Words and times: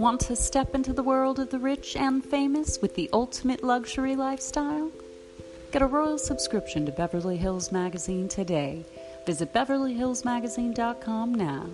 Want 0.00 0.22
to 0.22 0.34
step 0.34 0.74
into 0.74 0.94
the 0.94 1.02
world 1.02 1.38
of 1.40 1.50
the 1.50 1.58
rich 1.58 1.94
and 1.94 2.24
famous 2.24 2.80
with 2.80 2.94
the 2.94 3.10
ultimate 3.12 3.62
luxury 3.62 4.16
lifestyle? 4.16 4.90
Get 5.72 5.82
a 5.82 5.86
royal 5.86 6.16
subscription 6.16 6.86
to 6.86 6.92
Beverly 6.92 7.36
Hills 7.36 7.70
Magazine 7.70 8.26
today. 8.26 8.86
Visit 9.26 9.52
BeverlyHillsMagazine.com 9.52 11.34
now. 11.34 11.66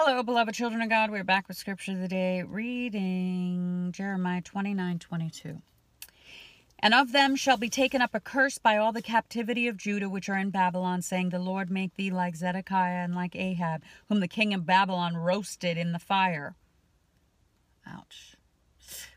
Hello, 0.00 0.22
beloved 0.22 0.54
children 0.54 0.80
of 0.80 0.88
God. 0.88 1.10
We're 1.10 1.24
back 1.24 1.48
with 1.48 1.56
scripture 1.56 1.90
of 1.90 1.98
the 1.98 2.06
day, 2.06 2.44
reading 2.44 3.90
Jeremiah 3.90 4.40
29 4.40 5.00
22. 5.00 5.60
And 6.78 6.94
of 6.94 7.10
them 7.10 7.34
shall 7.34 7.56
be 7.56 7.68
taken 7.68 8.00
up 8.00 8.14
a 8.14 8.20
curse 8.20 8.58
by 8.58 8.76
all 8.76 8.92
the 8.92 9.02
captivity 9.02 9.66
of 9.66 9.76
Judah 9.76 10.08
which 10.08 10.28
are 10.28 10.38
in 10.38 10.50
Babylon, 10.50 11.02
saying, 11.02 11.30
The 11.30 11.40
Lord 11.40 11.68
make 11.68 11.96
thee 11.96 12.12
like 12.12 12.36
Zedekiah 12.36 13.02
and 13.02 13.16
like 13.16 13.34
Ahab, 13.34 13.82
whom 14.08 14.20
the 14.20 14.28
king 14.28 14.54
of 14.54 14.64
Babylon 14.64 15.16
roasted 15.16 15.76
in 15.76 15.90
the 15.90 15.98
fire. 15.98 16.54
Ouch. 17.84 18.36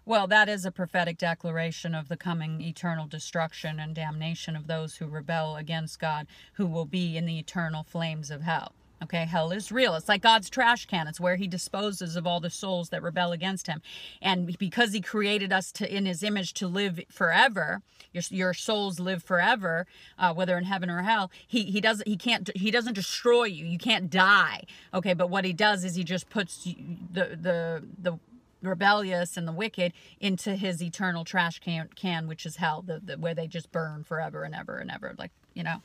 Well, 0.04 0.26
that 0.26 0.50
is 0.50 0.66
a 0.66 0.72
prophetic 0.72 1.20
declaration 1.20 1.94
of 1.94 2.08
the 2.08 2.18
coming 2.18 2.60
eternal 2.60 3.06
destruction 3.06 3.80
and 3.80 3.94
damnation 3.94 4.56
of 4.56 4.66
those 4.66 4.96
who 4.96 5.06
rebel 5.06 5.58
against 5.58 6.00
God, 6.00 6.26
who 6.54 6.66
will 6.66 6.86
be 6.86 7.18
in 7.18 7.28
the 7.28 7.38
eternal 7.38 7.84
flames 7.84 8.32
of 8.32 8.42
hell. 8.42 8.74
Okay, 9.04 9.26
hell 9.26 9.52
is 9.52 9.72
real. 9.72 9.96
It's 9.96 10.08
like 10.08 10.22
God's 10.22 10.50
trash 10.50 10.86
can. 10.86 11.08
It's 11.08 11.20
where 11.20 11.36
he 11.36 11.48
disposes 11.48 12.16
of 12.16 12.28
all 12.28 12.40
the 12.40 12.52
souls 12.52 12.90
that 12.90 13.02
rebel 13.02 13.32
against 13.32 13.66
him. 13.66 13.82
And 14.22 14.58
because 14.60 14.94
he 14.94 15.02
created 15.02 15.52
us 15.52 15.72
to 15.74 15.96
in 15.96 16.06
his 16.06 16.22
image 16.22 16.54
to 16.56 16.68
live 16.68 17.00
forever, 17.10 17.82
your, 18.14 18.24
your 18.30 18.54
souls 18.54 19.00
live 19.00 19.24
forever, 19.24 19.88
uh, 20.20 20.34
whether 20.34 20.56
in 20.58 20.66
heaven 20.66 20.90
or 20.90 21.02
hell, 21.02 21.32
he 21.48 21.64
he 21.64 21.82
doesn't 21.82 22.08
he 22.08 22.16
can't 22.16 22.50
he 22.56 22.70
doesn't 22.70 22.94
destroy 22.94 23.46
you. 23.46 23.66
You 23.66 23.80
can't 23.80 24.10
die. 24.10 24.66
Okay, 24.94 25.14
but 25.14 25.30
what 25.32 25.46
he 25.46 25.54
does 25.54 25.84
is 25.84 25.96
he 25.96 26.04
just 26.04 26.30
puts 26.30 26.64
the 26.64 27.38
the 27.42 27.84
the 28.00 28.20
rebellious 28.62 29.38
and 29.38 29.48
the 29.48 29.52
wicked 29.52 29.94
into 30.20 30.56
his 30.56 30.84
eternal 30.84 31.26
trash 31.26 31.60
can, 31.60 31.90
can 31.96 32.28
which 32.28 32.46
is 32.46 32.58
hell, 32.58 32.84
the, 32.86 33.02
the, 33.04 33.18
where 33.18 33.34
they 33.34 33.48
just 33.48 33.72
burn 33.72 34.04
forever 34.04 34.44
and 34.44 34.54
ever 34.54 34.78
and 34.78 34.92
ever. 34.92 35.16
Like, 35.18 35.32
you 35.56 35.64
know. 35.64 35.82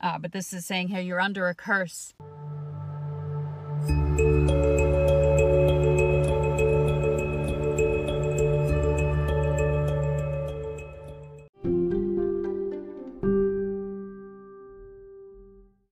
Uh, 0.00 0.18
but 0.18 0.32
this 0.32 0.52
is 0.52 0.64
saying 0.64 0.88
here, 0.88 1.00
you're 1.00 1.20
under 1.20 1.48
a 1.48 1.54
curse. 1.54 2.14